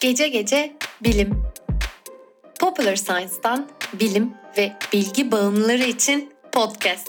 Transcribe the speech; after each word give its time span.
Gece 0.00 0.28
gece 0.28 0.76
bilim. 1.04 1.42
Popular 2.60 2.96
Science'dan 2.96 3.68
bilim 3.92 4.34
ve 4.58 4.72
bilgi 4.92 5.32
bağımlıları 5.32 5.82
için 5.82 6.32
podcast. 6.52 7.08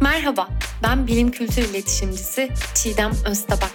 Merhaba, 0.00 0.48
ben 0.82 1.06
bilim 1.06 1.30
kültür 1.30 1.62
iletişimcisi 1.62 2.48
Çiğdem 2.74 3.12
Öztabak. 3.26 3.72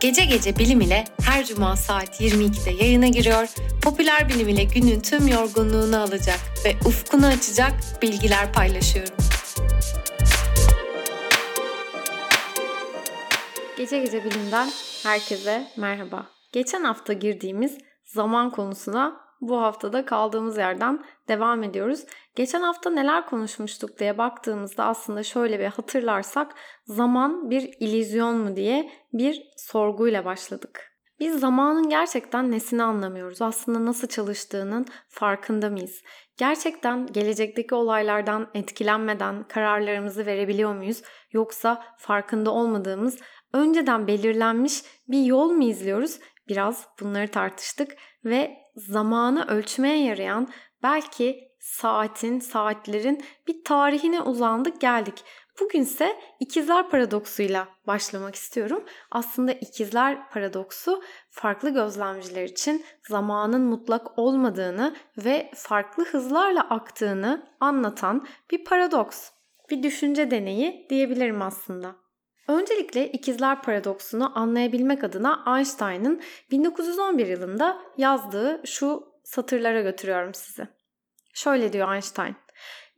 Gece 0.00 0.24
gece 0.24 0.58
bilim 0.58 0.80
ile 0.80 1.04
her 1.22 1.44
cuma 1.44 1.76
saat 1.76 2.20
22'de 2.20 2.70
yayına 2.84 3.08
giriyor, 3.08 3.48
popüler 3.82 4.28
bilim 4.28 4.48
ile 4.48 4.64
günün 4.64 5.00
tüm 5.00 5.28
yorgunluğunu 5.28 6.00
alacak 6.00 6.40
ve 6.64 6.76
ufkunu 6.84 7.26
açacak 7.26 7.72
bilgiler 8.02 8.52
paylaşıyorum. 8.52 9.21
Gece 13.92 14.04
Gece 14.04 14.24
Bilim'den 14.24 14.68
herkese 15.02 15.66
merhaba. 15.76 16.26
Geçen 16.52 16.84
hafta 16.84 17.12
girdiğimiz 17.12 17.78
zaman 18.04 18.50
konusuna 18.50 19.20
bu 19.40 19.60
haftada 19.62 20.04
kaldığımız 20.04 20.58
yerden 20.58 21.04
devam 21.28 21.62
ediyoruz. 21.62 22.04
Geçen 22.34 22.60
hafta 22.60 22.90
neler 22.90 23.26
konuşmuştuk 23.26 23.98
diye 23.98 24.18
baktığımızda 24.18 24.84
aslında 24.84 25.22
şöyle 25.22 25.58
bir 25.58 25.64
hatırlarsak 25.64 26.54
zaman 26.86 27.50
bir 27.50 27.70
ilizyon 27.80 28.36
mu 28.36 28.56
diye 28.56 28.90
bir 29.12 29.42
sorguyla 29.56 30.24
başladık. 30.24 30.91
Biz 31.22 31.40
zamanın 31.40 31.88
gerçekten 31.88 32.50
nesini 32.50 32.82
anlamıyoruz? 32.82 33.42
Aslında 33.42 33.84
nasıl 33.84 34.08
çalıştığının 34.08 34.86
farkında 35.08 35.70
mıyız? 35.70 36.02
Gerçekten 36.36 37.06
gelecekteki 37.06 37.74
olaylardan 37.74 38.48
etkilenmeden 38.54 39.48
kararlarımızı 39.48 40.26
verebiliyor 40.26 40.74
muyuz? 40.74 41.02
Yoksa 41.32 41.84
farkında 41.98 42.50
olmadığımız 42.50 43.18
önceden 43.52 44.06
belirlenmiş 44.06 44.82
bir 45.08 45.24
yol 45.24 45.50
mu 45.50 45.64
izliyoruz? 45.64 46.18
Biraz 46.48 46.86
bunları 47.00 47.28
tartıştık 47.28 47.96
ve 48.24 48.56
zamanı 48.76 49.46
ölçmeye 49.46 50.04
yarayan 50.04 50.48
belki 50.82 51.52
saatin, 51.60 52.40
saatlerin 52.40 53.24
bir 53.48 53.64
tarihine 53.64 54.20
uzandık 54.20 54.80
geldik. 54.80 55.24
Bugünse 55.60 56.20
ikizler 56.40 56.90
paradoksuyla 56.90 57.68
başlamak 57.86 58.34
istiyorum. 58.34 58.84
Aslında 59.10 59.52
ikizler 59.52 60.30
paradoksu 60.30 61.02
farklı 61.30 61.70
gözlemciler 61.70 62.44
için 62.44 62.84
zamanın 63.08 63.60
mutlak 63.60 64.18
olmadığını 64.18 64.96
ve 65.18 65.50
farklı 65.54 66.04
hızlarla 66.04 66.60
aktığını 66.60 67.46
anlatan 67.60 68.26
bir 68.50 68.64
paradoks. 68.64 69.30
Bir 69.70 69.82
düşünce 69.82 70.30
deneyi 70.30 70.86
diyebilirim 70.90 71.42
aslında. 71.42 71.96
Öncelikle 72.48 73.12
ikizler 73.12 73.62
paradoksunu 73.62 74.38
anlayabilmek 74.38 75.04
adına 75.04 75.44
Einstein'ın 75.56 76.20
1911 76.50 77.26
yılında 77.26 77.82
yazdığı 77.96 78.62
şu 78.64 79.12
satırlara 79.24 79.80
götürüyorum 79.80 80.34
sizi. 80.34 80.68
Şöyle 81.34 81.72
diyor 81.72 81.94
Einstein. 81.94 82.36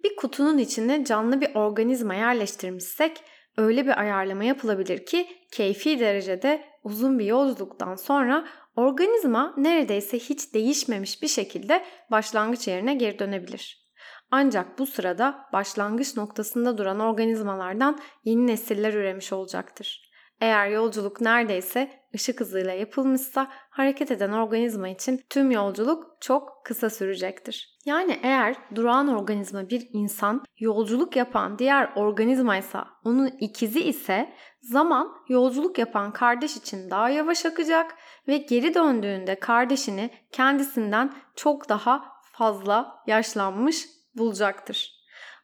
Bir 0.05 0.17
kutunun 0.17 0.59
içine 0.59 1.05
canlı 1.05 1.41
bir 1.41 1.55
organizma 1.55 2.15
yerleştirmişsek 2.15 3.21
öyle 3.57 3.87
bir 3.87 4.01
ayarlama 4.01 4.45
yapılabilir 4.45 5.07
ki 5.07 5.27
keyfi 5.53 6.01
derecede 6.01 6.65
uzun 6.83 7.19
bir 7.19 7.25
yolculuktan 7.25 7.95
sonra 7.95 8.45
organizma 8.77 9.55
neredeyse 9.57 10.19
hiç 10.19 10.55
değişmemiş 10.55 11.23
bir 11.23 11.29
şekilde 11.29 11.85
başlangıç 12.11 12.69
yerine 12.69 12.95
geri 12.95 13.19
dönebilir. 13.19 13.85
Ancak 14.31 14.79
bu 14.79 14.87
sırada 14.87 15.49
başlangıç 15.53 16.17
noktasında 16.17 16.79
duran 16.79 17.01
organizmalardan 17.01 17.99
yeni 18.25 18.47
nesiller 18.47 18.95
üremiş 18.95 19.33
olacaktır. 19.33 20.14
Eğer 20.41 20.69
yolculuk 20.69 21.21
neredeyse 21.21 21.91
ışık 22.15 22.41
hızıyla 22.41 22.73
yapılmışsa 22.73 23.51
hareket 23.71 24.11
eden 24.11 24.33
organizma 24.33 24.89
için 24.89 25.21
tüm 25.31 25.51
yolculuk 25.51 26.17
çok 26.21 26.65
kısa 26.65 26.91
sürecektir. 26.91 27.79
Yani 27.85 28.21
eğer 28.23 28.57
durağan 28.75 29.09
organizma 29.09 29.71
bir 29.71 29.89
insan, 29.93 30.45
yolculuk 30.59 31.17
yapan 31.17 31.59
diğer 31.59 31.93
organizmaysa 31.97 32.89
onun 33.05 33.27
ikizi 33.27 33.81
ise 33.81 34.33
zaman 34.61 35.09
yolculuk 35.29 35.79
yapan 35.79 36.13
kardeş 36.13 36.57
için 36.57 36.91
daha 36.91 37.09
yavaş 37.09 37.47
akacak 37.47 37.97
ve 38.29 38.37
geri 38.37 38.75
döndüğünde 38.75 39.39
kardeşini 39.41 40.11
kendisinden 40.33 41.13
çok 41.37 41.69
daha 41.69 42.05
fazla 42.33 43.03
yaşlanmış 43.07 43.87
bulacaktır. 44.15 44.95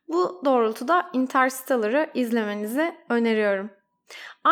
Bu 0.08 0.42
doğrultuda 0.44 1.10
Interstellar'ı 1.12 2.10
izlemenizi 2.14 2.94
öneriyorum. 3.08 3.70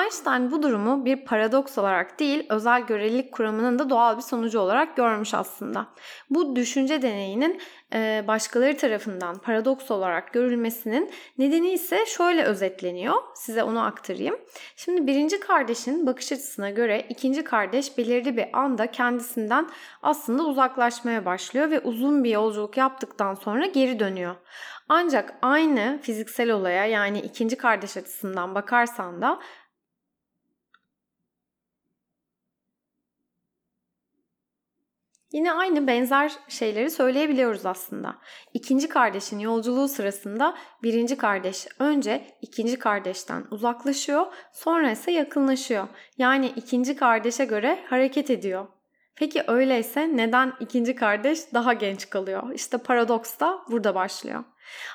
Einstein 0.02 0.50
bu 0.50 0.62
durumu 0.62 1.04
bir 1.04 1.24
paradoks 1.24 1.78
olarak 1.78 2.20
değil, 2.20 2.46
özel 2.50 2.82
görelilik 2.82 3.32
kuramının 3.32 3.78
da 3.78 3.90
doğal 3.90 4.16
bir 4.16 4.22
sonucu 4.22 4.60
olarak 4.60 4.96
görmüş 4.96 5.34
aslında. 5.34 5.86
Bu 6.30 6.56
düşünce 6.56 7.02
deneyinin 7.02 7.60
başkaları 8.26 8.76
tarafından 8.76 9.38
paradoks 9.38 9.90
olarak 9.90 10.32
görülmesinin 10.32 11.10
nedeni 11.38 11.70
ise 11.70 12.06
şöyle 12.06 12.42
özetleniyor. 12.42 13.14
Size 13.34 13.62
onu 13.62 13.84
aktarayım. 13.84 14.36
Şimdi 14.76 15.06
birinci 15.06 15.40
kardeşin 15.40 16.06
bakış 16.06 16.32
açısına 16.32 16.70
göre 16.70 17.06
ikinci 17.08 17.44
kardeş 17.44 17.98
belirli 17.98 18.36
bir 18.36 18.46
anda 18.52 18.90
kendisinden 18.90 19.68
aslında 20.02 20.42
uzaklaşmaya 20.42 21.24
başlıyor 21.24 21.70
ve 21.70 21.80
uzun 21.80 22.24
bir 22.24 22.30
yolculuk 22.30 22.76
yaptıktan 22.76 23.34
sonra 23.34 23.66
geri 23.66 23.98
dönüyor. 23.98 24.34
Ancak 24.88 25.34
aynı 25.42 25.98
fiziksel 26.02 26.50
olaya 26.50 26.86
yani 26.86 27.20
ikinci 27.20 27.56
kardeş 27.56 27.96
açısından 27.96 28.54
bakarsan 28.54 29.22
da 29.22 29.40
Yine 35.32 35.52
aynı 35.52 35.86
benzer 35.86 36.32
şeyleri 36.48 36.90
söyleyebiliyoruz 36.90 37.66
aslında. 37.66 38.18
İkinci 38.54 38.88
kardeşin 38.88 39.38
yolculuğu 39.38 39.88
sırasında 39.88 40.58
birinci 40.82 41.16
kardeş 41.16 41.66
önce 41.78 42.38
ikinci 42.42 42.78
kardeşten 42.78 43.44
uzaklaşıyor, 43.50 44.26
sonra 44.52 44.90
ise 44.90 45.12
yakınlaşıyor. 45.12 45.88
Yani 46.18 46.52
ikinci 46.56 46.96
kardeşe 46.96 47.44
göre 47.44 47.84
hareket 47.88 48.30
ediyor. 48.30 48.77
Peki 49.18 49.44
öyleyse 49.46 50.16
neden 50.16 50.52
ikinci 50.60 50.94
kardeş 50.94 51.54
daha 51.54 51.72
genç 51.72 52.10
kalıyor? 52.10 52.52
İşte 52.54 52.78
paradoks 52.78 53.38
da 53.38 53.58
burada 53.70 53.94
başlıyor. 53.94 54.44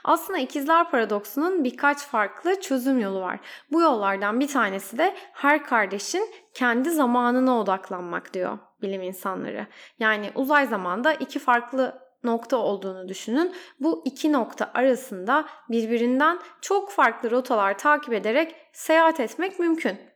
Aslında 0.04 0.40
ikizler 0.40 0.92
paradoksunun 0.92 1.64
birkaç 1.64 1.98
farklı 1.98 2.62
çözüm 2.62 3.00
yolu 3.00 3.22
var. 3.22 3.40
Bu 3.72 3.82
yollardan 3.82 4.40
bir 4.40 4.48
tanesi 4.48 4.98
de 4.98 5.16
her 5.34 5.64
kardeşin 5.64 6.30
kendi 6.54 6.92
zamanına 6.92 7.60
odaklanmak 7.60 8.34
diyor 8.34 8.60
bilim 8.82 9.02
insanları. 9.02 9.68
Yani 10.00 10.32
uzay 10.36 10.66
zamanda 10.66 11.14
iki 11.14 11.40
farklı 11.40 12.00
nokta 12.24 12.58
olduğunu 12.58 13.08
düşünün. 13.08 13.56
Bu 13.80 14.02
iki 14.06 14.32
nokta 14.32 14.72
arasında 14.74 15.46
birbirinden 15.70 16.40
çok 16.62 16.92
farklı 16.92 17.32
rotalar 17.32 17.78
takip 17.78 18.14
ederek 18.14 18.56
seyahat 18.74 19.20
etmek 19.20 19.60
mümkün. 19.60 20.13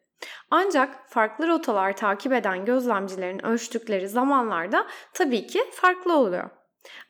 Ancak 0.52 1.10
farklı 1.10 1.48
rotalar 1.48 1.98
takip 1.98 2.34
eden 2.34 2.66
gözlemcilerin 2.66 3.46
ölçtükleri 3.46 4.10
zamanlarda 4.10 4.88
tabii 5.14 5.48
ki 5.48 5.64
farklı 5.72 6.18
oluyor. 6.18 6.50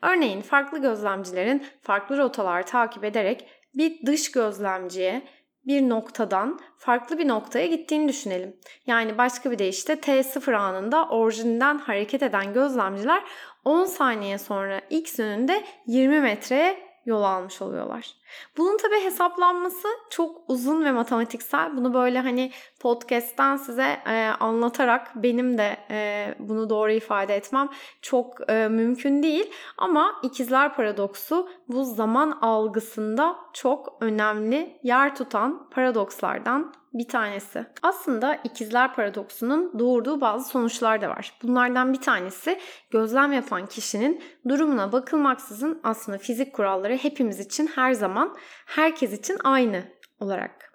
Örneğin 0.02 0.40
farklı 0.40 0.82
gözlemcilerin 0.82 1.66
farklı 1.82 2.18
rotalar 2.18 2.66
takip 2.66 3.04
ederek 3.04 3.48
bir 3.74 4.06
dış 4.06 4.32
gözlemciye 4.32 5.22
bir 5.66 5.88
noktadan 5.88 6.60
farklı 6.76 7.18
bir 7.18 7.28
noktaya 7.28 7.66
gittiğini 7.66 8.08
düşünelim. 8.08 8.56
Yani 8.86 9.18
başka 9.18 9.50
bir 9.50 9.58
deyişle 9.58 9.94
T0 9.94 10.56
anında 10.56 11.08
orijinden 11.08 11.78
hareket 11.78 12.22
eden 12.22 12.52
gözlemciler 12.52 13.24
10 13.64 13.84
saniye 13.84 14.38
sonra 14.38 14.80
X 14.90 15.18
yönünde 15.18 15.64
20 15.86 16.20
metreye 16.20 16.78
yol 17.04 17.22
almış 17.22 17.62
oluyorlar. 17.62 18.17
Bunun 18.56 18.76
tabi 18.76 19.04
hesaplanması 19.04 19.88
çok 20.10 20.42
uzun 20.48 20.84
ve 20.84 20.92
matematiksel. 20.92 21.76
Bunu 21.76 21.94
böyle 21.94 22.20
hani 22.20 22.50
podcast'ten 22.80 23.56
size 23.56 24.00
e, 24.06 24.30
anlatarak 24.40 25.10
benim 25.14 25.58
de 25.58 25.76
e, 25.90 26.34
bunu 26.38 26.70
doğru 26.70 26.90
ifade 26.90 27.36
etmem 27.36 27.68
çok 28.02 28.50
e, 28.50 28.68
mümkün 28.68 29.22
değil. 29.22 29.52
Ama 29.78 30.20
ikizler 30.22 30.74
paradoksu 30.74 31.48
bu 31.68 31.84
zaman 31.84 32.38
algısında 32.42 33.36
çok 33.52 33.96
önemli 34.00 34.78
yer 34.82 35.16
tutan 35.16 35.70
paradokslardan 35.70 36.72
bir 36.94 37.08
tanesi. 37.08 37.66
Aslında 37.82 38.34
ikizler 38.34 38.94
paradoksunun 38.94 39.78
doğurduğu 39.78 40.20
bazı 40.20 40.48
sonuçlar 40.48 41.00
da 41.00 41.08
var. 41.08 41.32
Bunlardan 41.42 41.92
bir 41.92 42.00
tanesi 42.00 42.58
gözlem 42.90 43.32
yapan 43.32 43.66
kişinin 43.66 44.22
durumuna 44.48 44.92
bakılmaksızın 44.92 45.80
aslında 45.84 46.18
fizik 46.18 46.52
kuralları 46.52 46.96
hepimiz 46.96 47.40
için 47.40 47.66
her 47.66 47.92
zaman 47.92 48.17
herkes 48.66 49.12
için 49.12 49.38
aynı 49.44 49.84
olarak 50.20 50.72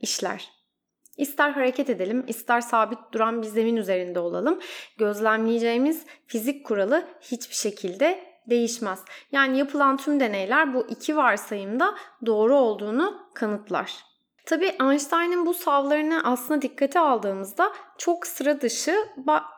işler. 0.00 0.50
İster 1.16 1.50
hareket 1.50 1.90
edelim, 1.90 2.24
ister 2.28 2.60
sabit 2.60 2.98
duran 3.12 3.42
bir 3.42 3.46
zemin 3.46 3.76
üzerinde 3.76 4.18
olalım. 4.18 4.60
Gözlemleyeceğimiz 4.98 6.06
fizik 6.26 6.66
kuralı 6.66 7.08
hiçbir 7.20 7.54
şekilde 7.54 8.34
değişmez. 8.50 9.04
Yani 9.32 9.58
yapılan 9.58 9.96
tüm 9.96 10.20
deneyler 10.20 10.74
bu 10.74 10.86
iki 10.88 11.16
varsayımda 11.16 11.94
doğru 12.26 12.56
olduğunu 12.56 13.28
kanıtlar. 13.34 14.13
Tabii 14.46 14.72
Einstein'ın 14.80 15.46
bu 15.46 15.54
savlarını 15.54 16.20
aslında 16.24 16.62
dikkate 16.62 17.00
aldığımızda 17.00 17.72
çok 17.98 18.26
sıra 18.26 18.60
dışı 18.60 18.96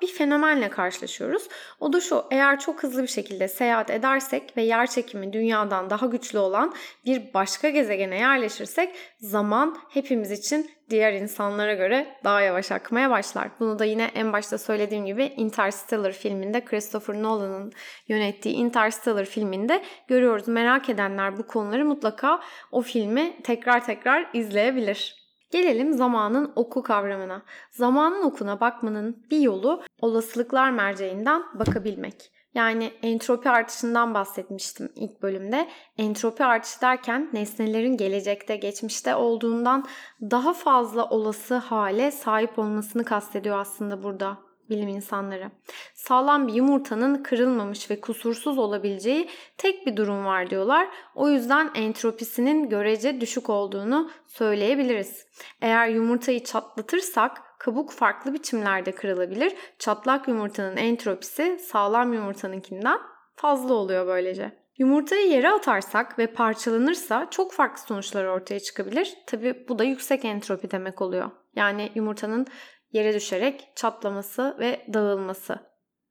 bir 0.02 0.06
fenomenle 0.06 0.70
karşılaşıyoruz. 0.70 1.48
O 1.80 1.92
da 1.92 2.00
şu, 2.00 2.24
eğer 2.30 2.60
çok 2.60 2.82
hızlı 2.82 3.02
bir 3.02 3.08
şekilde 3.08 3.48
seyahat 3.48 3.90
edersek 3.90 4.56
ve 4.56 4.62
yer 4.62 4.86
çekimi 4.86 5.32
dünyadan 5.32 5.90
daha 5.90 6.06
güçlü 6.06 6.38
olan 6.38 6.74
bir 7.04 7.34
başka 7.34 7.68
gezegene 7.68 8.18
yerleşirsek 8.18 8.94
zaman 9.20 9.78
hepimiz 9.88 10.30
için 10.30 10.70
diğer 10.90 11.12
insanlara 11.12 11.74
göre 11.74 12.06
daha 12.24 12.40
yavaş 12.40 12.72
akmaya 12.72 13.10
başlar. 13.10 13.48
Bunu 13.60 13.78
da 13.78 13.84
yine 13.84 14.04
en 14.04 14.32
başta 14.32 14.58
söylediğim 14.58 15.06
gibi 15.06 15.24
Interstellar 15.24 16.12
filminde 16.12 16.64
Christopher 16.64 17.22
Nolan'ın 17.22 17.72
yönettiği 18.08 18.54
Interstellar 18.54 19.24
filminde 19.24 19.82
görüyoruz. 20.08 20.48
Merak 20.48 20.88
edenler 20.88 21.38
bu 21.38 21.46
konuları 21.46 21.84
mutlaka 21.84 22.40
o 22.72 22.82
filmi 22.82 23.42
tekrar 23.42 23.86
tekrar 23.86 24.30
izleyebilir. 24.32 25.26
Gelelim 25.50 25.92
zamanın 25.92 26.52
oku 26.56 26.82
kavramına. 26.82 27.42
Zamanın 27.70 28.22
okuna 28.22 28.60
bakmanın 28.60 29.26
bir 29.30 29.40
yolu 29.40 29.82
olasılıklar 30.00 30.70
merceğinden 30.70 31.42
bakabilmek. 31.54 32.30
Yani 32.56 32.92
entropi 33.02 33.50
artışından 33.50 34.14
bahsetmiştim 34.14 34.88
ilk 34.94 35.22
bölümde. 35.22 35.68
Entropi 35.98 36.44
artışı 36.44 36.80
derken 36.80 37.30
nesnelerin 37.32 37.96
gelecekte, 37.96 38.56
geçmişte 38.56 39.14
olduğundan 39.14 39.84
daha 40.20 40.52
fazla 40.52 41.08
olası 41.08 41.54
hale 41.54 42.10
sahip 42.10 42.58
olmasını 42.58 43.04
kastediyor 43.04 43.58
aslında 43.58 44.02
burada 44.02 44.38
bilim 44.70 44.88
insanları. 44.88 45.50
Sağlam 45.94 46.48
bir 46.48 46.52
yumurtanın 46.52 47.22
kırılmamış 47.22 47.90
ve 47.90 48.00
kusursuz 48.00 48.58
olabileceği 48.58 49.28
tek 49.58 49.86
bir 49.86 49.96
durum 49.96 50.24
var 50.24 50.50
diyorlar. 50.50 50.88
O 51.14 51.28
yüzden 51.28 51.70
entropisinin 51.74 52.68
görece 52.68 53.20
düşük 53.20 53.50
olduğunu 53.50 54.10
söyleyebiliriz. 54.26 55.26
Eğer 55.60 55.88
yumurtayı 55.88 56.44
çatlatırsak 56.44 57.45
kabuk 57.58 57.92
farklı 57.92 58.34
biçimlerde 58.34 58.92
kırılabilir. 58.92 59.54
Çatlak 59.78 60.28
yumurtanın 60.28 60.76
entropisi 60.76 61.58
sağlam 61.58 62.12
yumurtanınkinden 62.12 62.98
fazla 63.36 63.74
oluyor 63.74 64.06
böylece. 64.06 64.66
Yumurtayı 64.78 65.28
yere 65.28 65.50
atarsak 65.50 66.18
ve 66.18 66.26
parçalanırsa 66.26 67.26
çok 67.30 67.52
farklı 67.52 67.82
sonuçlar 67.82 68.24
ortaya 68.24 68.60
çıkabilir. 68.60 69.14
Tabi 69.26 69.68
bu 69.68 69.78
da 69.78 69.84
yüksek 69.84 70.24
entropi 70.24 70.70
demek 70.70 71.02
oluyor. 71.02 71.30
Yani 71.54 71.92
yumurtanın 71.94 72.46
yere 72.92 73.14
düşerek 73.14 73.68
çatlaması 73.76 74.56
ve 74.58 74.86
dağılması. 74.94 75.58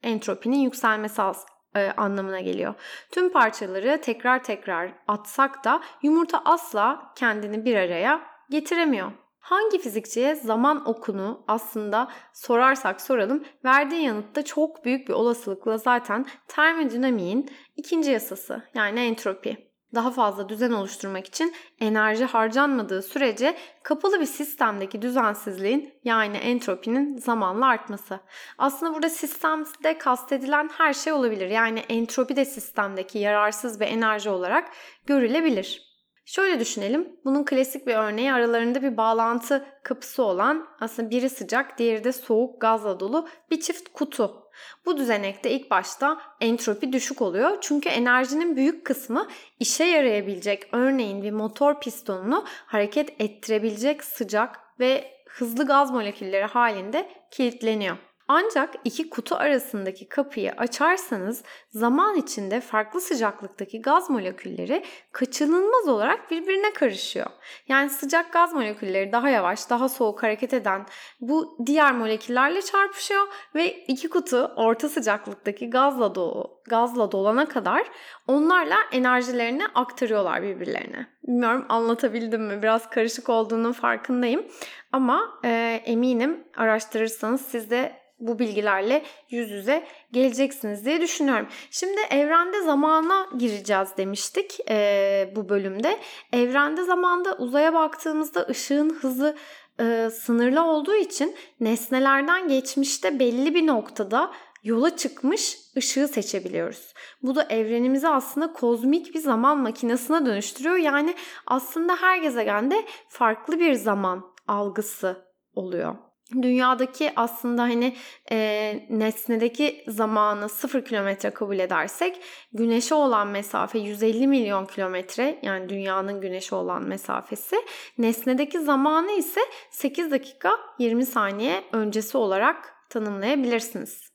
Entropinin 0.03 0.59
yükselmesi 0.59 1.21
az, 1.21 1.45
e, 1.75 1.91
anlamına 1.97 2.39
geliyor. 2.39 2.73
Tüm 3.11 3.31
parçaları 3.31 4.01
tekrar 4.01 4.43
tekrar 4.43 4.93
atsak 5.07 5.63
da 5.63 5.81
yumurta 6.01 6.41
asla 6.45 7.13
kendini 7.15 7.65
bir 7.65 7.75
araya 7.75 8.21
getiremiyor. 8.49 9.11
Hangi 9.45 9.79
fizikçiye 9.79 10.35
zaman 10.35 10.89
okunu 10.89 11.43
aslında 11.47 12.11
sorarsak 12.33 13.01
soralım 13.01 13.43
verdiği 13.65 14.03
yanıtta 14.03 14.45
çok 14.45 14.85
büyük 14.85 15.07
bir 15.07 15.13
olasılıkla 15.13 15.77
zaten 15.77 16.25
termodinamiğin 16.47 17.49
ikinci 17.75 18.11
yasası 18.11 18.63
yani 18.73 18.99
entropi 18.99 19.57
daha 19.95 20.11
fazla 20.11 20.49
düzen 20.49 20.71
oluşturmak 20.71 21.27
için 21.27 21.53
enerji 21.79 22.25
harcanmadığı 22.25 23.01
sürece 23.01 23.57
kapalı 23.83 24.21
bir 24.21 24.25
sistemdeki 24.25 25.01
düzensizliğin 25.01 25.93
yani 26.03 26.37
entropinin 26.37 27.17
zamanla 27.17 27.65
artması. 27.65 28.19
Aslında 28.57 28.93
burada 28.93 29.09
sistemde 29.09 29.97
kastedilen 29.97 30.69
her 30.77 30.93
şey 30.93 31.13
olabilir. 31.13 31.49
Yani 31.49 31.79
entropi 31.79 32.35
de 32.35 32.45
sistemdeki 32.45 33.19
yararsız 33.19 33.79
bir 33.79 33.87
enerji 33.87 34.29
olarak 34.29 34.71
görülebilir. 35.05 35.94
Şöyle 36.25 36.59
düşünelim. 36.59 37.19
Bunun 37.25 37.45
klasik 37.45 37.87
bir 37.87 37.95
örneği 37.95 38.33
aralarında 38.33 38.81
bir 38.81 38.97
bağlantı 38.97 39.65
kapısı 39.83 40.23
olan 40.23 40.67
aslında 40.79 41.09
biri 41.09 41.29
sıcak 41.29 41.77
diğeri 41.77 42.03
de 42.03 42.11
soğuk 42.11 42.61
gazla 42.61 42.99
dolu 42.99 43.27
bir 43.51 43.59
çift 43.59 43.89
kutu. 43.93 44.45
Bu 44.85 44.97
düzenekte 44.97 45.51
ilk 45.51 45.71
başta 45.71 46.21
entropi 46.41 46.93
düşük 46.93 47.21
oluyor. 47.21 47.57
Çünkü 47.61 47.89
enerjinin 47.89 48.55
büyük 48.55 48.85
kısmı 48.85 49.27
işe 49.59 49.83
yarayabilecek 49.83 50.69
örneğin 50.71 51.23
bir 51.23 51.31
motor 51.31 51.79
pistonunu 51.79 52.45
hareket 52.47 53.21
ettirebilecek 53.21 54.03
sıcak 54.03 54.59
ve 54.79 55.11
hızlı 55.27 55.65
gaz 55.65 55.91
molekülleri 55.91 56.45
halinde 56.45 57.09
kilitleniyor. 57.31 57.97
Ancak 58.27 58.75
iki 58.83 59.09
kutu 59.09 59.35
arasındaki 59.35 60.09
kapıyı 60.09 60.51
açarsanız 60.51 61.43
zaman 61.69 62.15
içinde 62.15 62.61
farklı 62.61 63.01
sıcaklıktaki 63.01 63.81
gaz 63.81 64.09
molekülleri 64.09 64.83
kaçınılmaz 65.11 65.87
olarak 65.87 66.31
birbirine 66.31 66.73
karışıyor. 66.73 67.27
Yani 67.67 67.89
sıcak 67.89 68.33
gaz 68.33 68.53
molekülleri 68.53 69.11
daha 69.11 69.29
yavaş, 69.29 69.69
daha 69.69 69.89
soğuk 69.89 70.23
hareket 70.23 70.53
eden 70.53 70.85
bu 71.21 71.57
diğer 71.65 71.93
moleküllerle 71.93 72.61
çarpışıyor 72.61 73.27
ve 73.55 73.83
iki 73.87 74.09
kutu 74.09 74.51
orta 74.55 74.89
sıcaklıktaki 74.89 75.69
gazla 75.69 76.15
dolu, 76.15 76.61
gazla 76.69 77.11
dolana 77.11 77.45
kadar 77.45 77.83
onlarla 78.27 78.77
enerjilerini 78.91 79.67
aktarıyorlar 79.75 80.43
birbirlerine. 80.43 81.07
Bilmiyorum 81.27 81.65
anlatabildim 81.69 82.43
mi? 82.43 82.63
Biraz 82.63 82.89
karışık 82.89 83.29
olduğunun 83.29 83.71
farkındayım. 83.71 84.45
Ama 84.91 85.39
e, 85.43 85.81
eminim 85.85 86.43
araştırırsanız 86.57 87.41
siz 87.41 87.71
de 87.71 88.04
bu 88.19 88.39
bilgilerle 88.39 89.03
yüz 89.29 89.51
yüze 89.51 89.87
geleceksiniz 90.11 90.85
diye 90.85 91.01
düşünüyorum. 91.01 91.47
Şimdi 91.71 92.01
evrende 92.09 92.61
zamana 92.61 93.29
gireceğiz 93.37 93.89
demiştik 93.97 94.57
e, 94.69 95.33
bu 95.35 95.49
bölümde. 95.49 95.99
Evrende 96.33 96.83
zamanda 96.83 97.37
uzaya 97.37 97.73
baktığımızda 97.73 98.47
ışığın 98.49 98.89
hızı 98.89 99.35
e, 99.79 100.09
sınırlı 100.09 100.63
olduğu 100.63 100.95
için 100.95 101.35
nesnelerden 101.59 102.47
geçmişte 102.47 103.19
belli 103.19 103.55
bir 103.55 103.67
noktada 103.67 104.31
yola 104.63 104.97
çıkmış 104.97 105.57
ışığı 105.77 106.07
seçebiliyoruz. 106.07 106.93
Bu 107.23 107.35
da 107.35 107.43
evrenimizi 107.43 108.07
aslında 108.07 108.53
kozmik 108.53 109.15
bir 109.15 109.19
zaman 109.19 109.57
makinesine 109.57 110.25
dönüştürüyor. 110.25 110.77
Yani 110.77 111.15
aslında 111.47 111.95
her 111.95 112.17
gezegende 112.17 112.85
farklı 113.09 113.59
bir 113.59 113.73
zaman 113.73 114.25
algısı 114.47 115.25
oluyor 115.55 115.95
dünyadaki 116.41 117.11
aslında 117.15 117.61
hani 117.61 117.95
e, 118.31 118.87
nesnedeki 118.89 119.83
zamanı 119.87 120.49
0 120.49 120.85
kilometre 120.85 121.29
kabul 121.29 121.59
edersek 121.59 122.21
güneşe 122.53 122.95
olan 122.95 123.27
mesafe 123.27 123.79
150 123.79 124.27
milyon 124.27 124.65
kilometre 124.65 125.39
yani 125.41 125.69
dünyanın 125.69 126.21
güneşe 126.21 126.55
olan 126.55 126.87
mesafesi 126.87 127.55
nesnedeki 127.97 128.59
zamanı 128.59 129.11
ise 129.11 129.41
8 129.71 130.11
dakika 130.11 130.59
20 130.79 131.05
saniye 131.05 131.63
öncesi 131.71 132.17
olarak 132.17 132.75
tanımlayabilirsiniz. 132.89 134.14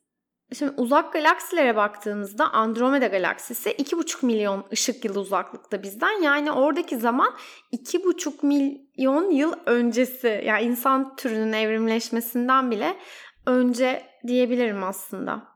Şimdi 0.59 0.73
uzak 0.77 1.13
galaksilere 1.13 1.77
baktığımızda 1.77 2.53
Andromeda 2.53 3.07
galaksisi 3.07 3.71
2,5 3.71 4.27
milyon 4.27 4.65
ışık 4.73 5.05
yılı 5.05 5.21
uzaklıkta 5.21 5.83
bizden. 5.83 6.23
Yani 6.23 6.53
oradaki 6.53 6.97
zaman 6.97 7.35
2,5 7.73 8.47
milyon 8.47 9.31
yıl 9.31 9.53
öncesi. 9.67 10.43
Yani 10.47 10.63
insan 10.63 11.17
türünün 11.17 11.53
evrimleşmesinden 11.53 12.71
bile 12.71 12.97
önce 13.47 14.03
diyebilirim 14.27 14.85
aslında. 14.85 15.50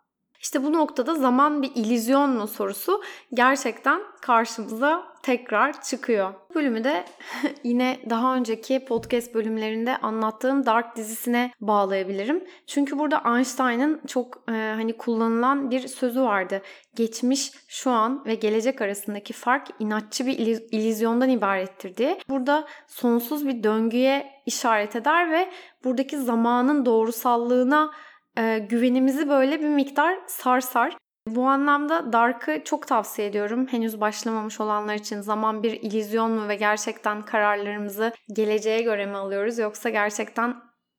İşte 0.44 0.64
bu 0.64 0.72
noktada 0.72 1.14
zaman 1.14 1.62
bir 1.62 1.70
ilizyon 1.74 2.30
mu 2.30 2.46
sorusu 2.46 3.02
gerçekten 3.34 4.00
karşımıza 4.20 5.04
tekrar 5.22 5.82
çıkıyor. 5.82 6.34
Bu 6.50 6.54
bölümü 6.54 6.84
de 6.84 7.04
yine 7.64 8.00
daha 8.10 8.36
önceki 8.36 8.84
podcast 8.84 9.34
bölümlerinde 9.34 9.96
anlattığım 9.96 10.66
Dark 10.66 10.96
dizisine 10.96 11.52
bağlayabilirim. 11.60 12.44
Çünkü 12.66 12.98
burada 12.98 13.22
Einstein'ın 13.36 14.00
çok 14.06 14.44
e, 14.48 14.52
hani 14.52 14.96
kullanılan 14.96 15.70
bir 15.70 15.88
sözü 15.88 16.22
vardı. 16.22 16.62
Geçmiş, 16.94 17.52
şu 17.68 17.90
an 17.90 18.24
ve 18.26 18.34
gelecek 18.34 18.80
arasındaki 18.80 19.32
fark 19.32 19.68
inatçı 19.78 20.26
bir 20.26 20.38
ilizyondan 20.72 21.28
ibarettir 21.28 21.96
diye. 21.96 22.18
Burada 22.28 22.66
sonsuz 22.86 23.46
bir 23.46 23.62
döngüye 23.62 24.42
işaret 24.46 24.96
eder 24.96 25.30
ve 25.30 25.50
buradaki 25.84 26.18
zamanın 26.18 26.86
doğrusallığına 26.86 27.90
e, 28.38 28.58
güvenimizi 28.58 29.28
böyle 29.28 29.60
bir 29.60 29.68
miktar 29.68 30.18
sarsar. 30.26 30.96
Bu 31.28 31.46
anlamda 31.46 32.12
Dark'ı 32.12 32.62
çok 32.64 32.86
tavsiye 32.86 33.28
ediyorum. 33.28 33.66
Henüz 33.66 34.00
başlamamış 34.00 34.60
olanlar 34.60 34.94
için 34.94 35.20
zaman 35.20 35.62
bir 35.62 35.72
ilizyon 35.72 36.30
mu 36.30 36.48
ve 36.48 36.56
gerçekten 36.56 37.22
kararlarımızı 37.22 38.12
geleceğe 38.32 38.82
göre 38.82 39.06
mi 39.06 39.16
alıyoruz 39.16 39.58
yoksa 39.58 39.90
gerçekten 39.90 40.56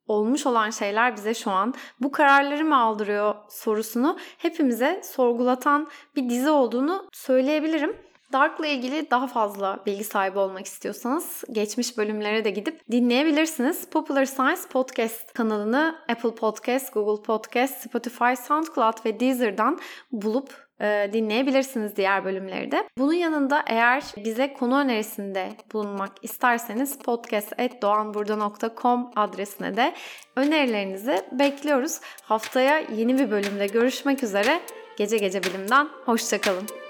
olmuş 0.08 0.46
olan 0.46 0.70
şeyler 0.70 1.16
bize 1.16 1.34
şu 1.34 1.52
an 1.52 1.74
bu 2.00 2.12
kararları 2.12 2.66
mı 2.66 2.78
aldırıyor 2.78 3.36
sorusunu 3.50 4.18
hepimize 4.38 5.02
sorgulatan 5.04 5.90
bir 6.16 6.30
dizi 6.30 6.50
olduğunu 6.50 7.10
söyleyebilirim. 7.14 7.98
Dark'la 8.34 8.68
ilgili 8.68 9.12
daha 9.12 9.28
fazla 9.28 9.80
bilgi 9.86 10.04
sahibi 10.04 10.40
olmak 10.40 10.66
istiyorsanız 10.66 11.44
geçmiş 11.52 11.98
bölümlere 11.98 12.46
de 12.46 12.50
gidip 12.50 12.82
dinleyebilirsiniz. 12.92 13.90
Popular 13.90 14.26
Science 14.26 14.62
Podcast 14.72 15.34
kanalını 15.34 15.96
Apple 16.10 16.36
Podcast, 16.36 16.94
Google 16.94 17.24
Podcast, 17.24 17.90
Spotify, 17.90 18.34
SoundCloud 18.48 19.06
ve 19.06 19.20
Deezer'dan 19.20 19.80
bulup 20.12 20.66
e, 20.82 21.10
dinleyebilirsiniz 21.14 21.96
diğer 21.96 22.26
bölümleri. 22.26 22.70
Bunun 22.98 23.14
yanında 23.14 23.64
eğer 23.68 24.04
bize 24.26 24.54
konu 24.54 24.80
önerisinde 24.80 25.50
bulunmak 25.74 26.12
isterseniz 26.22 26.98
podcast.doğanburda.com 26.98 29.12
adresine 29.16 29.78
de 29.78 29.94
önerilerinizi 30.36 31.22
bekliyoruz. 31.32 32.00
Haftaya 32.24 32.80
yeni 32.80 33.20
bir 33.20 33.32
bölümde 33.32 33.68
görüşmek 33.68 34.24
üzere. 34.24 34.62
Gece 34.98 35.18
Gece 35.18 35.44
Bilim'den 35.44 35.88
hoşçakalın. 36.06 36.85